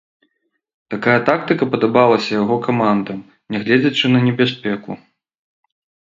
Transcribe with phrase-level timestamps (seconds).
[0.93, 3.19] Такая тактыка падабалася яго камандам,
[3.57, 4.91] нягледзячы на небяспеку.